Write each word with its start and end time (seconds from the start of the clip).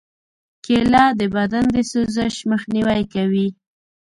کېله 0.65 1.03
د 1.19 1.21
بدن 1.35 1.65
د 1.75 1.77
سوزش 1.91 2.35
مخنیوی 2.51 3.01
کوي. 3.13 3.47